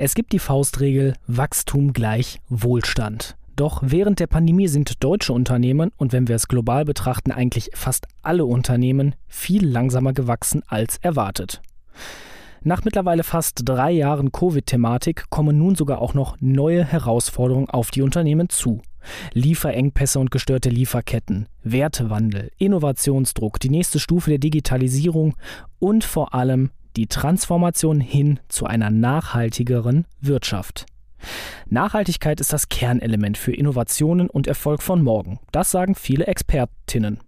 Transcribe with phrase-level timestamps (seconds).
[0.00, 3.36] Es gibt die Faustregel Wachstum gleich Wohlstand.
[3.56, 8.06] Doch während der Pandemie sind deutsche Unternehmen und wenn wir es global betrachten, eigentlich fast
[8.22, 11.62] alle Unternehmen viel langsamer gewachsen als erwartet.
[12.62, 18.02] Nach mittlerweile fast drei Jahren Covid-Thematik kommen nun sogar auch noch neue Herausforderungen auf die
[18.02, 18.80] Unternehmen zu.
[19.32, 25.34] Lieferengpässe und gestörte Lieferketten, Wertewandel, Innovationsdruck, die nächste Stufe der Digitalisierung
[25.80, 30.84] und vor allem die Transformation hin zu einer nachhaltigeren Wirtschaft.
[31.68, 35.38] Nachhaltigkeit ist das Kernelement für Innovationen und Erfolg von morgen.
[35.52, 37.20] Das sagen viele Expertinnen.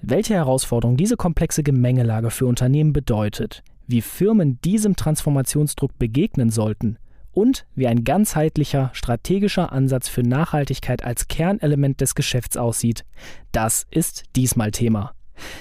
[0.00, 6.96] Welche Herausforderung diese komplexe Gemengelage für Unternehmen bedeutet, wie Firmen diesem Transformationsdruck begegnen sollten
[7.32, 13.04] und wie ein ganzheitlicher strategischer Ansatz für Nachhaltigkeit als Kernelement des Geschäfts aussieht,
[13.52, 15.12] das ist diesmal Thema.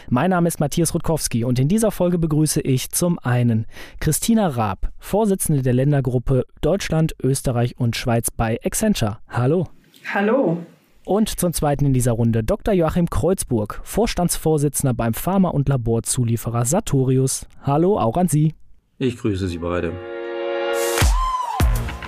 [0.10, 3.66] Mein Name ist Matthias Rutkowski und in dieser Folge begrüße ich zum einen
[4.00, 9.20] Christina Raab, Vorsitzende der Ländergruppe Deutschland, Österreich und Schweiz bei Accenture.
[9.30, 9.68] Hallo.
[10.14, 10.58] Hallo.
[11.06, 12.74] Und zum zweiten in dieser Runde Dr.
[12.74, 17.48] Joachim Kreuzburg, Vorstandsvorsitzender beim Pharma- und Laborzulieferer Sartorius.
[17.64, 18.54] Hallo auch an Sie.
[19.00, 19.92] Ich grüße Sie beide.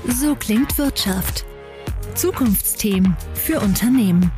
[0.08, 1.46] So klingt Wirtschaft.
[2.16, 4.32] Zukunftsthemen für Unternehmen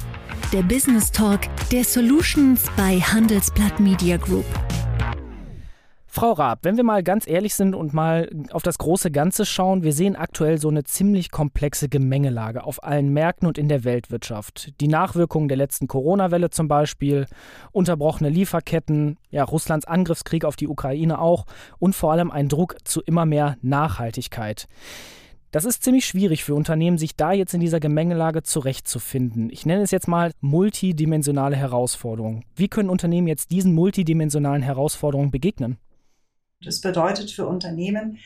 [0.54, 1.40] der Business Talk
[1.72, 4.46] der Solutions bei Handelsblatt Media Group.
[6.06, 9.82] Frau Raab, wenn wir mal ganz ehrlich sind und mal auf das große Ganze schauen,
[9.82, 14.80] wir sehen aktuell so eine ziemlich komplexe Gemengelage auf allen Märkten und in der Weltwirtschaft.
[14.80, 17.26] Die Nachwirkungen der letzten Corona-Welle zum Beispiel,
[17.72, 21.48] unterbrochene Lieferketten, ja, Russlands Angriffskrieg auf die Ukraine auch
[21.80, 24.68] und vor allem ein Druck zu immer mehr Nachhaltigkeit.
[25.54, 29.52] Das ist ziemlich schwierig für Unternehmen, sich da jetzt in dieser Gemengelage zurechtzufinden.
[29.52, 32.44] Ich nenne es jetzt mal multidimensionale Herausforderungen.
[32.56, 35.78] Wie können Unternehmen jetzt diesen multidimensionalen Herausforderungen begegnen?
[36.64, 38.18] Das bedeutet für Unternehmen,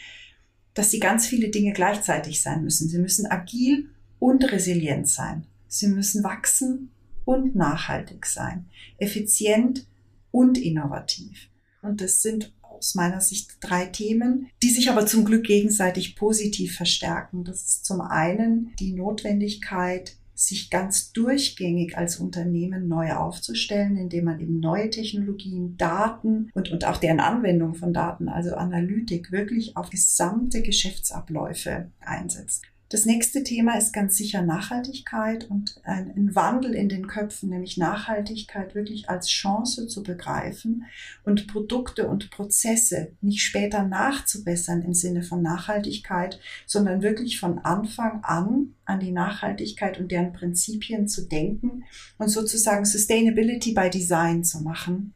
[0.73, 2.87] dass sie ganz viele Dinge gleichzeitig sein müssen.
[2.87, 5.45] Sie müssen agil und resilient sein.
[5.67, 6.91] Sie müssen wachsen
[7.25, 8.69] und nachhaltig sein,
[8.99, 9.85] effizient
[10.31, 11.49] und innovativ.
[11.81, 16.75] Und das sind aus meiner Sicht drei Themen, die sich aber zum Glück gegenseitig positiv
[16.75, 17.43] verstärken.
[17.43, 24.39] Das ist zum einen die Notwendigkeit, sich ganz durchgängig als Unternehmen neu aufzustellen, indem man
[24.39, 29.89] eben neue Technologien, Daten und, und auch deren Anwendung von Daten, also Analytik, wirklich auf
[29.89, 32.65] gesamte Geschäftsabläufe einsetzt.
[32.89, 38.75] Das nächste Thema ist ganz sicher Nachhaltigkeit und ein Wandel in den Köpfen, nämlich Nachhaltigkeit
[38.75, 40.85] wirklich als Chance zu begreifen
[41.25, 48.23] und Produkte und Prozesse nicht später nachzubessern im Sinne von Nachhaltigkeit, sondern wirklich von Anfang
[48.23, 51.83] an an die Nachhaltigkeit und deren Prinzipien zu denken
[52.17, 55.13] und sozusagen Sustainability by Design zu machen.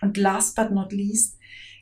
[0.00, 1.37] Und last but not least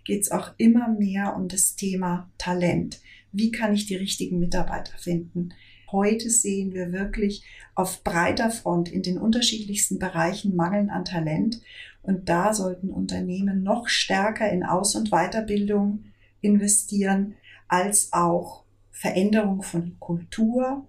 [0.07, 3.01] geht es auch immer mehr um das Thema Talent
[3.37, 5.51] wie kann ich die richtigen Mitarbeiter finden.
[5.93, 7.45] Heute sehen wir wirklich
[7.75, 11.61] auf breiter Front in den unterschiedlichsten Bereichen Mangeln an Talent.
[12.03, 16.07] Und da sollten Unternehmen noch stärker in Aus- und Weiterbildung
[16.41, 17.35] investieren,
[17.69, 20.89] als auch Veränderung von Kultur,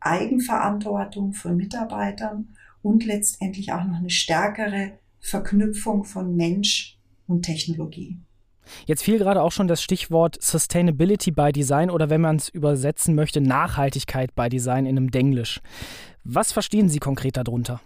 [0.00, 8.18] Eigenverantwortung von Mitarbeitern und letztendlich auch noch eine stärkere Verknüpfung von Mensch und Technologie.
[8.86, 13.14] Jetzt fiel gerade auch schon das Stichwort Sustainability by Design oder wenn man es übersetzen
[13.14, 15.60] möchte, Nachhaltigkeit by Design in einem Denglisch.
[16.24, 17.80] Was verstehen Sie konkret darunter?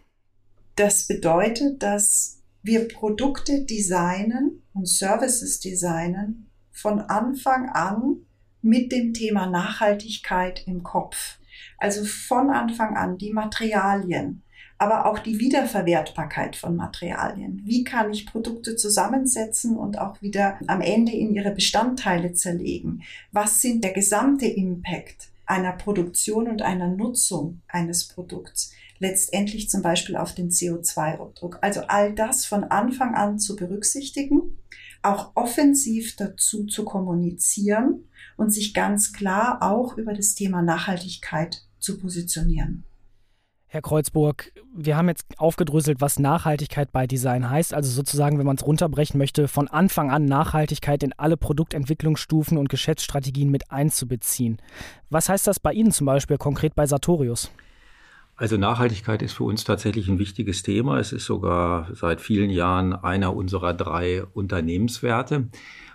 [0.76, 8.26] Das bedeutet, dass wir Produkte designen und Services designen von Anfang an
[8.60, 11.38] mit dem Thema Nachhaltigkeit im Kopf.
[11.78, 14.42] Also von Anfang an die Materialien,
[14.78, 17.62] aber auch die Wiederverwertbarkeit von Materialien.
[17.64, 23.02] Wie kann ich Produkte zusammensetzen und auch wieder am Ende in ihre Bestandteile zerlegen?
[23.32, 28.72] Was sind der gesamte Impact einer Produktion und einer Nutzung eines Produkts?
[28.98, 31.58] Letztendlich zum Beispiel auf den CO2-Abdruck.
[31.62, 34.58] Also all das von Anfang an zu berücksichtigen,
[35.02, 41.98] auch offensiv dazu zu kommunizieren und sich ganz klar auch über das Thema Nachhaltigkeit zu
[41.98, 42.84] positionieren.
[43.68, 47.74] Herr Kreuzburg, wir haben jetzt aufgedröselt, was Nachhaltigkeit bei Design heißt.
[47.74, 52.68] Also sozusagen, wenn man es runterbrechen möchte, von Anfang an Nachhaltigkeit in alle Produktentwicklungsstufen und
[52.68, 54.58] Geschäftsstrategien mit einzubeziehen.
[55.10, 57.50] Was heißt das bei Ihnen zum Beispiel konkret bei Sartorius?
[58.36, 60.98] Also Nachhaltigkeit ist für uns tatsächlich ein wichtiges Thema.
[60.98, 65.48] Es ist sogar seit vielen Jahren einer unserer drei Unternehmenswerte.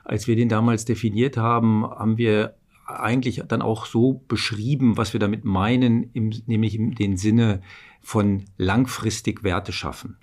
[0.04, 2.56] Als wir den damals definiert haben, haben wir
[3.00, 7.62] eigentlich dann auch so beschrieben, was wir damit meinen, im, nämlich in den Sinne
[8.02, 10.18] von langfristig Werte schaffen.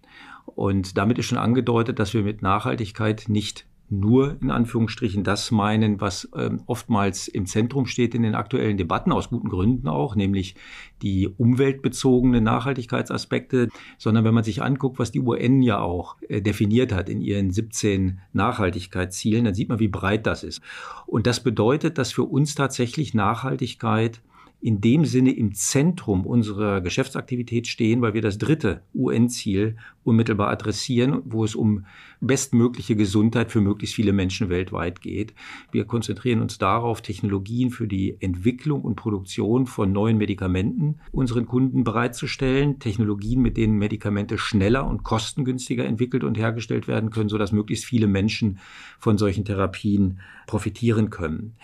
[0.46, 6.00] Und damit ist schon angedeutet, dass wir mit Nachhaltigkeit nicht nur in Anführungsstrichen das meinen,
[6.00, 10.54] was ähm, oftmals im Zentrum steht in den aktuellen Debatten, aus guten Gründen auch, nämlich
[11.02, 16.92] die umweltbezogenen Nachhaltigkeitsaspekte, sondern wenn man sich anguckt, was die UN ja auch äh, definiert
[16.92, 20.60] hat in ihren 17 Nachhaltigkeitszielen, dann sieht man, wie breit das ist.
[21.06, 24.20] Und das bedeutet, dass für uns tatsächlich Nachhaltigkeit
[24.60, 31.22] in dem Sinne im Zentrum unserer Geschäftsaktivität stehen, weil wir das dritte UN-Ziel unmittelbar adressieren,
[31.26, 31.84] wo es um
[32.20, 35.32] bestmögliche Gesundheit für möglichst viele Menschen weltweit geht.
[35.70, 41.84] Wir konzentrieren uns darauf, Technologien für die Entwicklung und Produktion von neuen Medikamenten unseren Kunden
[41.84, 47.84] bereitzustellen, Technologien, mit denen Medikamente schneller und kostengünstiger entwickelt und hergestellt werden können, sodass möglichst
[47.84, 48.58] viele Menschen
[48.98, 51.54] von solchen Therapien profitieren können.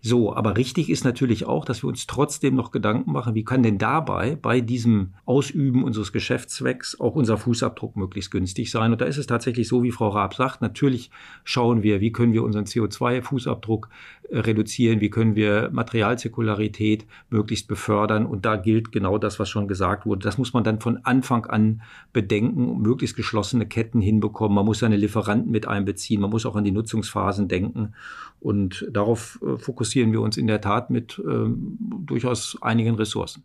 [0.00, 3.62] So, aber richtig ist natürlich auch, dass wir uns trotzdem noch Gedanken machen, wie kann
[3.62, 8.92] denn dabei bei diesem Ausüben unseres Geschäftszwecks auch unser Fußabdruck möglichst günstig sein.
[8.92, 11.10] Und da ist es tatsächlich so, wie Frau Raab sagt, natürlich
[11.42, 13.88] schauen wir, wie können wir unseren CO2-Fußabdruck
[14.30, 18.24] äh, reduzieren, wie können wir Materialzirkularität möglichst befördern.
[18.24, 20.22] Und da gilt genau das, was schon gesagt wurde.
[20.22, 24.54] Das muss man dann von Anfang an bedenken, möglichst geschlossene Ketten hinbekommen.
[24.54, 27.94] Man muss seine Lieferanten mit einbeziehen, man muss auch an die Nutzungsphasen denken.
[28.40, 33.44] Und darauf äh, fokussieren wir uns in der Tat mit ähm, durchaus einigen Ressourcen.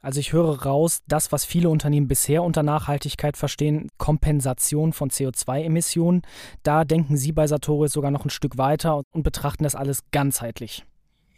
[0.00, 6.22] Also ich höre raus, das, was viele Unternehmen bisher unter Nachhaltigkeit verstehen, Kompensation von CO2-Emissionen,
[6.62, 10.84] da denken Sie bei Sartorius sogar noch ein Stück weiter und betrachten das alles ganzheitlich.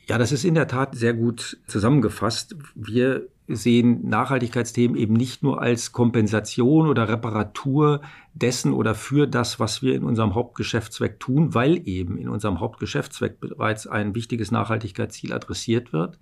[0.08, 2.56] Ja, das ist in der Tat sehr gut zusammengefasst.
[2.75, 8.01] Wir sehen Nachhaltigkeitsthemen eben nicht nur als Kompensation oder Reparatur
[8.35, 13.41] dessen oder für das, was wir in unserem Hauptgeschäftszweck tun, weil eben in unserem Hauptgeschäftszweck
[13.41, 16.19] bereits ein wichtiges Nachhaltigkeitsziel adressiert wird.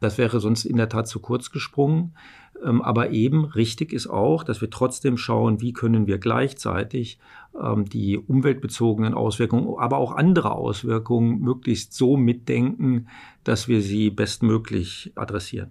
[0.00, 2.14] Das wäre sonst in der Tat zu kurz gesprungen.
[2.64, 7.18] Ähm, aber eben richtig ist auch, dass wir trotzdem schauen, wie können wir gleichzeitig
[7.60, 13.08] ähm, die umweltbezogenen Auswirkungen, aber auch andere Auswirkungen möglichst so mitdenken,
[13.44, 15.70] dass wir sie bestmöglich adressieren.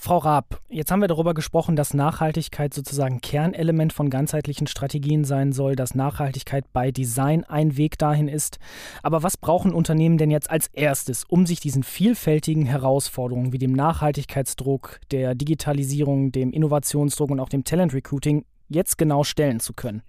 [0.00, 5.52] Frau Raab, jetzt haben wir darüber gesprochen, dass Nachhaltigkeit sozusagen Kernelement von ganzheitlichen Strategien sein
[5.52, 8.60] soll, dass Nachhaltigkeit bei Design ein Weg dahin ist.
[9.02, 13.72] Aber was brauchen Unternehmen denn jetzt als erstes, um sich diesen vielfältigen Herausforderungen wie dem
[13.72, 20.02] Nachhaltigkeitsdruck, der Digitalisierung, dem Innovationsdruck und auch dem Talent Recruiting jetzt genau stellen zu können?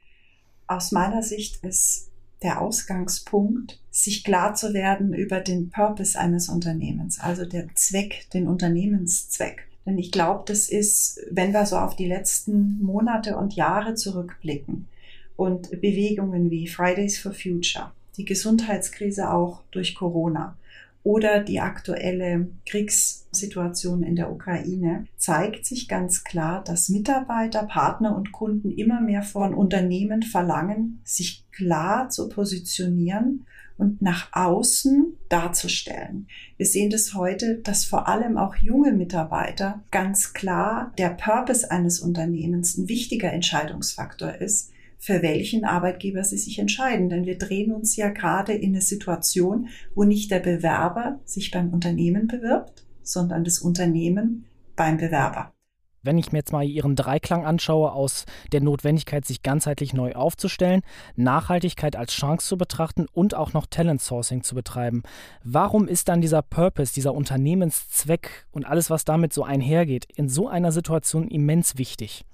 [0.67, 2.11] Aus meiner Sicht ist
[2.43, 8.47] der Ausgangspunkt, sich klar zu werden über den Purpose eines Unternehmens, also der Zweck, den
[8.47, 9.68] Unternehmenszweck.
[9.89, 14.87] Denn ich glaube, das ist, wenn wir so auf die letzten Monate und Jahre zurückblicken
[15.35, 20.55] und Bewegungen wie Fridays for Future, die Gesundheitskrise auch durch Corona
[21.03, 28.31] oder die aktuelle Kriegssituation in der Ukraine, zeigt sich ganz klar, dass Mitarbeiter, Partner und
[28.31, 33.45] Kunden immer mehr von Unternehmen verlangen, sich klar zu positionieren
[33.77, 36.27] und nach außen darzustellen.
[36.57, 42.01] Wir sehen das heute, dass vor allem auch junge Mitarbeiter ganz klar der Purpose eines
[42.01, 47.09] Unternehmens ein wichtiger Entscheidungsfaktor ist, für welchen Arbeitgeber sie sich entscheiden.
[47.09, 51.73] Denn wir drehen uns ja gerade in eine Situation, wo nicht der Bewerber sich beim
[51.73, 55.53] Unternehmen bewirbt, sondern das Unternehmen beim Bewerber
[56.01, 60.81] wenn ich mir jetzt mal Ihren Dreiklang anschaue aus der Notwendigkeit, sich ganzheitlich neu aufzustellen,
[61.15, 65.03] Nachhaltigkeit als Chance zu betrachten und auch noch Talent Sourcing zu betreiben,
[65.43, 70.47] warum ist dann dieser Purpose, dieser Unternehmenszweck und alles, was damit so einhergeht, in so
[70.47, 72.25] einer Situation immens wichtig?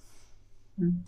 [0.78, 1.04] Hm.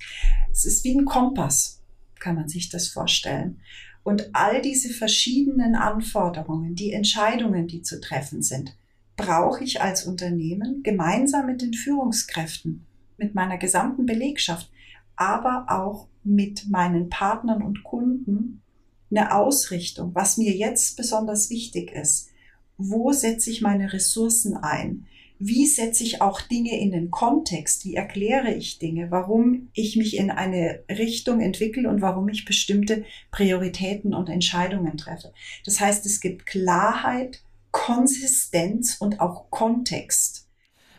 [0.51, 1.81] Es ist wie ein Kompass,
[2.19, 3.59] kann man sich das vorstellen.
[4.03, 8.75] Und all diese verschiedenen Anforderungen, die Entscheidungen, die zu treffen sind,
[9.17, 12.85] brauche ich als Unternehmen gemeinsam mit den Führungskräften,
[13.17, 14.71] mit meiner gesamten Belegschaft,
[15.15, 18.61] aber auch mit meinen Partnern und Kunden
[19.09, 22.29] eine Ausrichtung, was mir jetzt besonders wichtig ist.
[22.77, 25.07] Wo setze ich meine Ressourcen ein?
[25.39, 27.85] Wie setze ich auch Dinge in den Kontext?
[27.85, 29.11] Wie erkläre ich Dinge?
[29.11, 35.33] Warum ich mich in eine Richtung entwickle und warum ich bestimmte Prioritäten und Entscheidungen treffe?
[35.65, 37.41] Das heißt, es gibt Klarheit
[37.71, 40.47] Konsistenz und auch Kontext.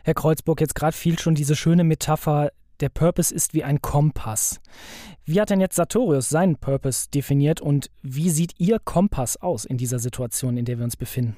[0.04, 4.60] Herr Kreuzburg, jetzt gerade fiel schon diese schöne Metapher, der Purpose ist wie ein Kompass.
[5.24, 9.76] Wie hat denn jetzt Sartorius seinen Purpose definiert und wie sieht Ihr Kompass aus in
[9.76, 11.36] dieser Situation, in der wir uns befinden?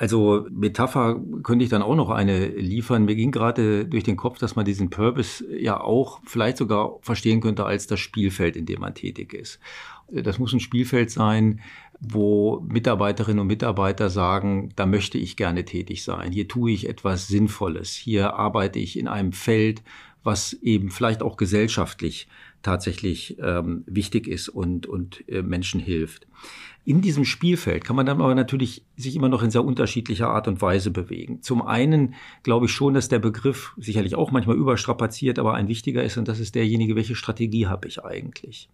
[0.00, 3.04] Also Metapher könnte ich dann auch noch eine liefern.
[3.04, 7.42] Mir ging gerade durch den Kopf, dass man diesen Purpose ja auch vielleicht sogar verstehen
[7.42, 9.60] könnte als das Spielfeld, in dem man tätig ist.
[10.10, 11.60] Das muss ein Spielfeld sein,
[12.00, 16.32] wo Mitarbeiterinnen und Mitarbeiter sagen, da möchte ich gerne tätig sein.
[16.32, 17.92] Hier tue ich etwas Sinnvolles.
[17.92, 19.82] Hier arbeite ich in einem Feld,
[20.22, 22.26] was eben vielleicht auch gesellschaftlich
[22.62, 26.26] tatsächlich ähm, wichtig ist und, und äh, Menschen hilft.
[26.84, 30.48] In diesem Spielfeld kann man dann aber natürlich sich immer noch in sehr unterschiedlicher Art
[30.48, 31.42] und Weise bewegen.
[31.42, 36.02] Zum einen glaube ich schon, dass der Begriff sicherlich auch manchmal überstrapaziert, aber ein wichtiger
[36.02, 38.70] ist und das ist derjenige, welche Strategie habe ich eigentlich?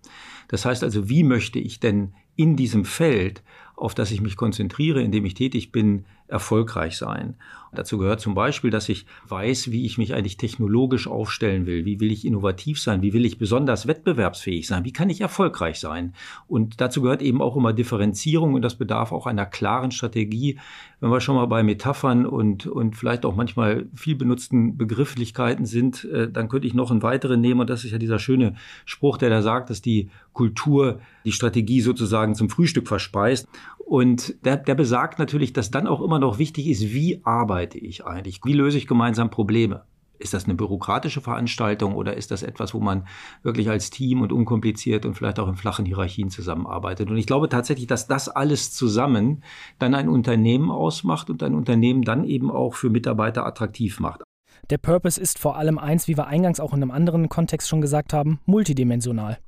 [0.48, 3.42] Das heißt also, wie möchte ich denn in diesem Feld,
[3.74, 7.36] auf das ich mich konzentriere, in dem ich tätig bin, erfolgreich sein.
[7.76, 11.84] Dazu gehört zum Beispiel, dass ich weiß, wie ich mich eigentlich technologisch aufstellen will.
[11.84, 13.02] Wie will ich innovativ sein?
[13.02, 14.84] Wie will ich besonders wettbewerbsfähig sein?
[14.84, 16.14] Wie kann ich erfolgreich sein?
[16.48, 20.58] Und dazu gehört eben auch immer Differenzierung und das bedarf auch einer klaren Strategie.
[21.00, 26.04] Wenn wir schon mal bei Metaphern und, und vielleicht auch manchmal viel benutzten Begrifflichkeiten sind,
[26.04, 28.54] äh, dann könnte ich noch einen weiteren nehmen und das ist ja dieser schöne
[28.86, 33.48] Spruch, der da sagt, dass die Kultur die Strategie sozusagen zum Frühstück verspeist.
[33.86, 38.04] Und der, der besagt natürlich, dass dann auch immer noch wichtig ist, wie arbeite ich
[38.04, 38.40] eigentlich?
[38.44, 39.84] Wie löse ich gemeinsam Probleme?
[40.18, 43.06] Ist das eine bürokratische Veranstaltung oder ist das etwas, wo man
[43.44, 47.10] wirklich als Team und unkompliziert und vielleicht auch in flachen Hierarchien zusammenarbeitet?
[47.10, 49.44] Und ich glaube tatsächlich, dass das alles zusammen
[49.78, 54.24] dann ein Unternehmen ausmacht und ein Unternehmen dann eben auch für Mitarbeiter attraktiv macht.
[54.68, 57.80] Der Purpose ist vor allem eins, wie wir eingangs auch in einem anderen Kontext schon
[57.80, 59.38] gesagt haben, multidimensional.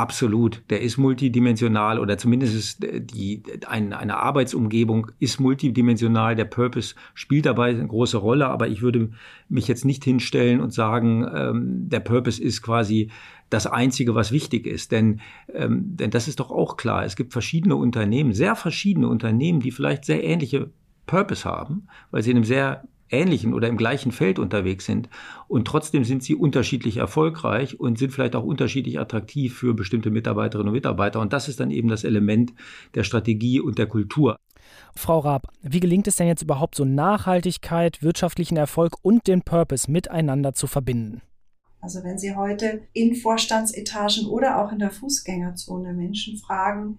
[0.00, 6.34] Absolut, der ist multidimensional oder zumindest ist die, ein, eine Arbeitsumgebung ist multidimensional.
[6.36, 9.10] Der Purpose spielt dabei eine große Rolle, aber ich würde
[9.50, 13.10] mich jetzt nicht hinstellen und sagen, ähm, der Purpose ist quasi
[13.50, 14.90] das Einzige, was wichtig ist.
[14.90, 15.20] Denn,
[15.52, 17.04] ähm, denn das ist doch auch klar.
[17.04, 20.70] Es gibt verschiedene Unternehmen, sehr verschiedene Unternehmen, die vielleicht sehr ähnliche
[21.04, 25.08] Purpose haben, weil sie in einem sehr ähnlichen oder im gleichen Feld unterwegs sind.
[25.48, 30.68] Und trotzdem sind sie unterschiedlich erfolgreich und sind vielleicht auch unterschiedlich attraktiv für bestimmte Mitarbeiterinnen
[30.68, 31.20] und Mitarbeiter.
[31.20, 32.52] Und das ist dann eben das Element
[32.94, 34.36] der Strategie und der Kultur.
[34.94, 39.90] Frau Raab, wie gelingt es denn jetzt überhaupt so Nachhaltigkeit, wirtschaftlichen Erfolg und den Purpose
[39.90, 41.22] miteinander zu verbinden?
[41.80, 46.98] Also wenn Sie heute in Vorstandsetagen oder auch in der Fußgängerzone Menschen fragen,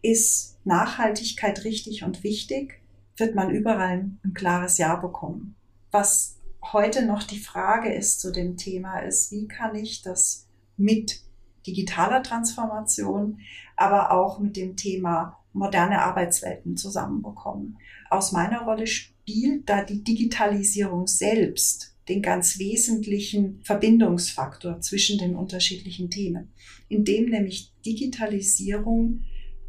[0.00, 2.80] ist Nachhaltigkeit richtig und wichig?
[3.16, 5.56] Wird man überall ein klares Ja bekommen.
[5.90, 6.38] Was
[6.72, 11.20] heute noch die Frage ist zu dem Thema ist, wie kann ich das mit
[11.66, 13.40] digitaler Transformation,
[13.76, 17.78] aber auch mit dem Thema moderne Arbeitswelten zusammenbekommen.
[18.10, 26.10] Aus meiner Rolle spielt da die Digitalisierung selbst den ganz wesentlichen Verbindungsfaktor zwischen den unterschiedlichen
[26.10, 26.52] Themen,
[26.88, 29.22] indem nämlich Digitalisierung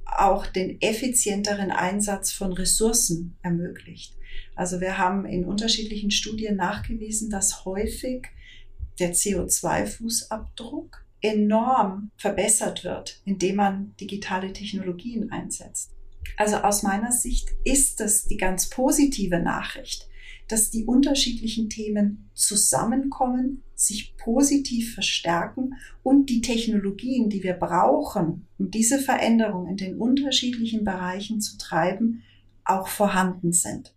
[0.06, 4.16] auch den effizienteren Einsatz von Ressourcen ermöglicht.
[4.56, 8.28] Also wir haben in unterschiedlichen Studien nachgewiesen, dass häufig
[9.00, 15.92] der CO2-Fußabdruck enorm verbessert wird, indem man digitale Technologien einsetzt.
[16.38, 20.08] Also aus meiner Sicht ist das die ganz positive Nachricht,
[20.48, 25.74] dass die unterschiedlichen Themen zusammenkommen, sich positiv verstärken
[26.04, 32.24] und die Technologien, die wir brauchen, um diese Veränderung in den unterschiedlichen Bereichen zu treiben,
[32.64, 33.96] auch vorhanden sind.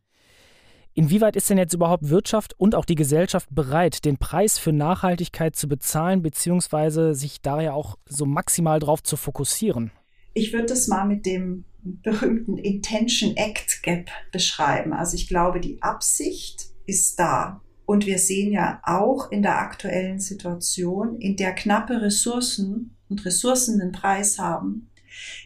[0.99, 5.55] Inwieweit ist denn jetzt überhaupt Wirtschaft und auch die Gesellschaft bereit, den Preis für Nachhaltigkeit
[5.55, 9.93] zu bezahlen, beziehungsweise sich da ja auch so maximal drauf zu fokussieren?
[10.35, 11.65] Ich würde das mal mit dem
[12.03, 14.93] berühmten Intention Act Gap beschreiben.
[14.93, 17.63] Also ich glaube, die Absicht ist da.
[17.87, 23.79] Und wir sehen ja auch in der aktuellen Situation, in der knappe Ressourcen und Ressourcen
[23.79, 24.91] den Preis haben,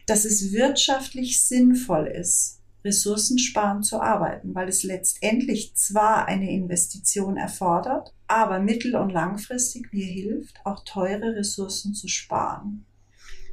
[0.05, 8.13] dass es wirtschaftlich sinnvoll ist, ressourcensparend zu arbeiten, weil es letztendlich zwar eine Investition erfordert,
[8.27, 12.85] aber mittel- und langfristig mir hilft, auch teure Ressourcen zu sparen.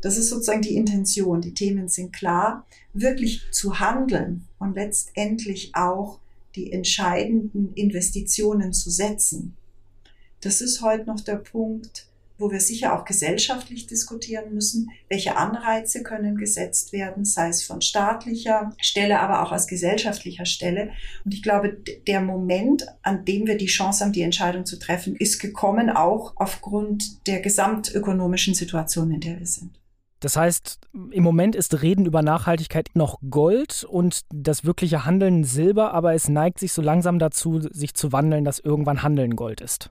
[0.01, 1.41] Das ist sozusagen die Intention.
[1.41, 2.67] Die Themen sind klar.
[2.93, 6.19] Wirklich zu handeln und letztendlich auch
[6.57, 9.57] die entscheidenden Investitionen zu setzen.
[10.41, 12.07] Das ist heute noch der Punkt,
[12.39, 17.83] wo wir sicher auch gesellschaftlich diskutieren müssen, welche Anreize können gesetzt werden, sei es von
[17.83, 20.91] staatlicher Stelle, aber auch aus gesellschaftlicher Stelle.
[21.25, 21.77] Und ich glaube,
[22.07, 26.33] der Moment, an dem wir die Chance haben, die Entscheidung zu treffen, ist gekommen, auch
[26.37, 29.80] aufgrund der gesamtökonomischen Situation, in der wir sind.
[30.21, 30.81] Das heißt,
[31.13, 36.29] im Moment ist Reden über Nachhaltigkeit noch Gold und das wirkliche Handeln Silber, aber es
[36.29, 39.91] neigt sich so langsam dazu, sich zu wandeln, dass irgendwann Handeln Gold ist.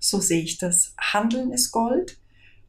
[0.00, 0.94] So sehe ich das.
[0.98, 2.18] Handeln ist Gold.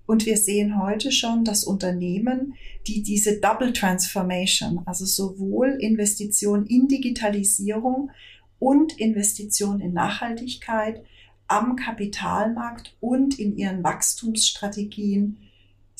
[0.05, 6.87] Und wir sehen heute schon, dass Unternehmen, die diese Double Transformation, also sowohl Investition in
[6.87, 8.11] Digitalisierung
[8.59, 11.01] und Investition in Nachhaltigkeit
[11.47, 15.37] am Kapitalmarkt und in ihren Wachstumsstrategien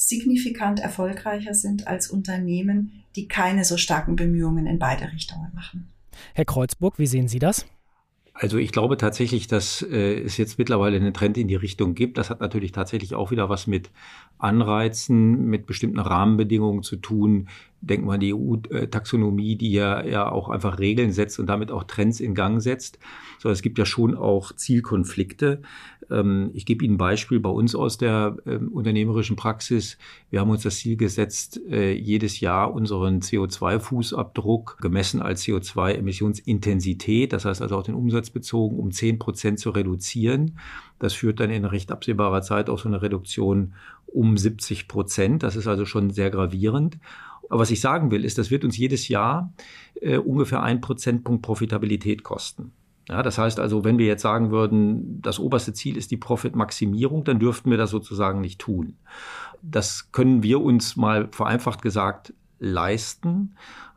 [0.02, 5.92] signifikant erfolgreicher sind als Unternehmen, die keine so starken Bemühungen in beide Richtungen machen.
[6.34, 7.66] Herr Kreuzburg, wie sehen Sie das?
[8.34, 12.18] Also ich glaube tatsächlich, dass äh, es jetzt mittlerweile einen Trend in die Richtung gibt.
[12.18, 13.92] Das hat natürlich tatsächlich auch wieder was mit
[14.40, 17.50] Anreizen, mit bestimmten Rahmenbedingungen zu tun.
[17.82, 22.20] Wir an die EU-Taxonomie, die ja, ja auch einfach Regeln setzt und damit auch Trends
[22.20, 23.00] in Gang setzt.
[23.40, 25.62] So, es gibt ja schon auch Zielkonflikte.
[26.12, 29.98] Ähm, ich gebe Ihnen ein Beispiel bei uns aus der ähm, unternehmerischen Praxis.
[30.30, 37.46] Wir haben uns das Ziel gesetzt, äh, jedes Jahr unseren CO2-Fußabdruck gemessen als CO2-Emissionsintensität, das
[37.46, 40.60] heißt also auch den Umsatz bezogen, um 10 Prozent zu reduzieren.
[41.00, 43.74] Das führt dann in recht absehbarer Zeit auch so eine Reduktion
[44.06, 45.42] um 70 Prozent.
[45.42, 47.00] Das ist also schon sehr gravierend.
[47.52, 49.52] Aber was ich sagen will, ist, das wird uns jedes Jahr
[50.00, 52.72] äh, ungefähr ein Prozentpunkt Profitabilität kosten.
[53.10, 57.26] Ja, das heißt also, wenn wir jetzt sagen würden, das oberste Ziel ist die Profitmaximierung,
[57.26, 58.96] dann dürften wir das sozusagen nicht tun.
[59.62, 63.56] Das können wir uns mal vereinfacht gesagt leisten,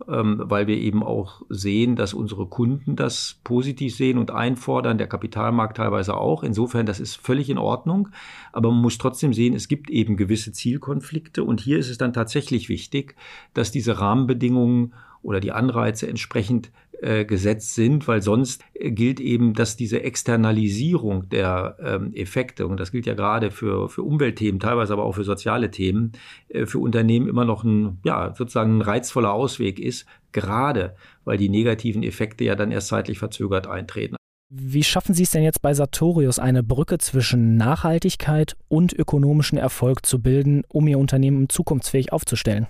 [0.08, 5.06] ähm, weil wir eben auch sehen, dass unsere Kunden das positiv sehen und einfordern, der
[5.06, 6.42] Kapitalmarkt teilweise auch.
[6.42, 8.08] Insofern, das ist völlig in Ordnung.
[8.52, 12.14] Aber man muss trotzdem sehen, es gibt eben gewisse Zielkonflikte und hier ist es dann
[12.14, 13.16] tatsächlich wichtig,
[13.52, 14.94] dass diese Rahmenbedingungen
[15.24, 21.76] oder die Anreize entsprechend äh, gesetzt sind, weil sonst gilt eben, dass diese Externalisierung der
[21.82, 25.70] ähm, Effekte, und das gilt ja gerade für, für Umweltthemen, teilweise aber auch für soziale
[25.70, 26.12] Themen,
[26.48, 31.48] äh, für Unternehmen immer noch ein, ja, sozusagen ein reizvoller Ausweg ist, gerade weil die
[31.48, 34.16] negativen Effekte ja dann erst zeitlich verzögert eintreten.
[34.50, 40.06] Wie schaffen Sie es denn jetzt bei Sartorius, eine Brücke zwischen Nachhaltigkeit und ökonomischen Erfolg
[40.06, 42.68] zu bilden, um Ihr Unternehmen zukunftsfähig aufzustellen?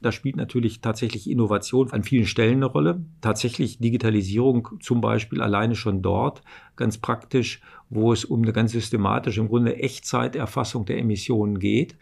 [0.00, 3.04] Da spielt natürlich tatsächlich Innovation an vielen Stellen eine Rolle.
[3.20, 6.42] Tatsächlich Digitalisierung zum Beispiel alleine schon dort,
[6.76, 11.96] ganz praktisch, wo es um eine ganz systematische, im Grunde Echtzeiterfassung der Emissionen geht.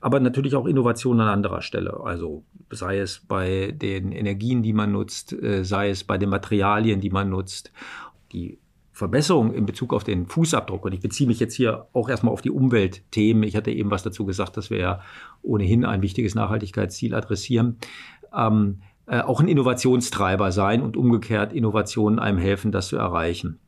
[0.00, 2.00] Aber natürlich auch Innovation an anderer Stelle.
[2.04, 7.00] Also sei es bei den Energien, die man nutzt, äh, sei es bei den Materialien,
[7.00, 7.72] die man nutzt.
[8.32, 8.58] Die
[9.00, 12.42] Verbesserung in Bezug auf den Fußabdruck, und ich beziehe mich jetzt hier auch erstmal auf
[12.42, 15.00] die Umweltthemen, ich hatte eben was dazu gesagt, dass wir ja
[15.42, 17.78] ohnehin ein wichtiges Nachhaltigkeitsziel adressieren,
[18.36, 23.58] ähm, äh, auch ein Innovationstreiber sein und umgekehrt Innovationen einem helfen, das zu erreichen.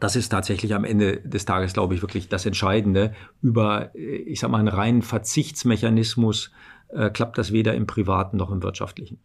[0.00, 3.12] Das ist tatsächlich am Ende des Tages, glaube ich, wirklich das Entscheidende.
[3.42, 6.50] Über, äh, ich sag mal, einen reinen Verzichtsmechanismus
[6.88, 9.20] äh, klappt das weder im privaten noch im wirtschaftlichen.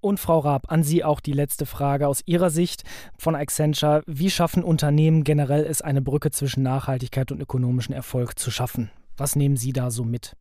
[0.00, 2.84] Und Frau Raab, an Sie auch die letzte Frage aus Ihrer Sicht
[3.18, 4.02] von Accenture.
[4.06, 8.90] Wie schaffen Unternehmen generell es, eine Brücke zwischen Nachhaltigkeit und ökonomischem Erfolg zu schaffen?
[9.18, 10.36] Was nehmen Sie da so mit?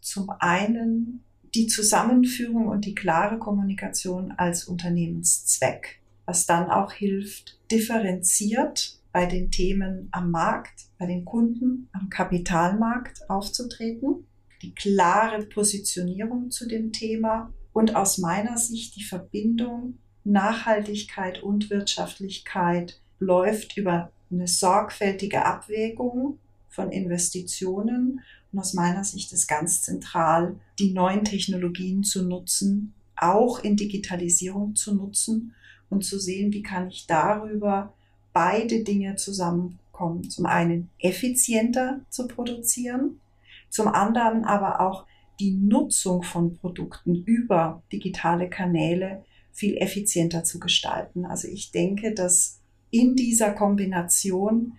[0.00, 8.98] Zum einen die Zusammenführung und die klare Kommunikation als Unternehmenszweck, was dann auch hilft, differenziert
[9.12, 14.26] bei den Themen am Markt, bei den Kunden, am Kapitalmarkt aufzutreten,
[14.60, 23.00] die klare Positionierung zu dem Thema und aus meiner Sicht die Verbindung Nachhaltigkeit und Wirtschaftlichkeit
[23.18, 28.22] läuft über eine sorgfältige Abwägung von Investitionen.
[28.52, 34.76] Und aus meiner Sicht ist ganz zentral, die neuen Technologien zu nutzen, auch in Digitalisierung
[34.76, 35.54] zu nutzen
[35.90, 37.92] und zu sehen, wie kann ich darüber
[38.32, 40.30] beide Dinge zusammenkommen.
[40.30, 43.20] Zum einen effizienter zu produzieren,
[43.68, 45.06] zum anderen aber auch
[45.40, 51.24] die Nutzung von Produkten über digitale Kanäle viel effizienter zu gestalten.
[51.24, 54.74] Also ich denke, dass in dieser Kombination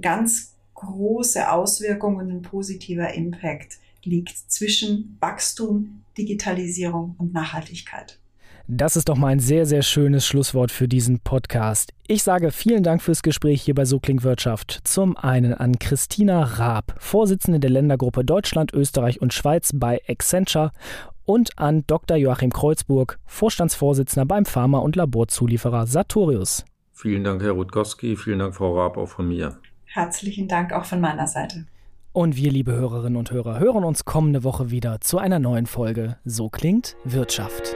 [0.00, 8.18] ganz große Auswirkungen und ein positiver Impact liegt zwischen Wachstum, Digitalisierung und Nachhaltigkeit.
[8.70, 11.94] Das ist doch mal ein sehr, sehr schönes Schlusswort für diesen Podcast.
[12.06, 14.80] Ich sage vielen Dank fürs Gespräch hier bei So klingt Wirtschaft.
[14.84, 20.72] Zum einen an Christina Raab, Vorsitzende der Ländergruppe Deutschland, Österreich und Schweiz bei Accenture
[21.24, 22.18] und an Dr.
[22.18, 26.66] Joachim Kreuzburg, Vorstandsvorsitzender beim Pharma- und Laborzulieferer Sartorius.
[26.92, 28.16] Vielen Dank, Herr Rutkowski.
[28.16, 29.56] Vielen Dank, Frau Raab, auch von mir.
[29.86, 31.64] Herzlichen Dank auch von meiner Seite.
[32.12, 36.18] Und wir, liebe Hörerinnen und Hörer, hören uns kommende Woche wieder zu einer neuen Folge
[36.26, 37.74] So klingt Wirtschaft.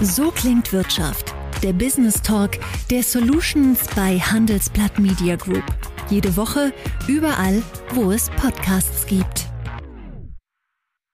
[0.00, 1.34] So klingt Wirtschaft.
[1.60, 2.52] Der Business Talk
[2.88, 5.64] der Solutions bei Handelsblatt Media Group.
[6.08, 6.72] Jede Woche,
[7.08, 7.60] überall,
[7.94, 9.48] wo es Podcasts gibt.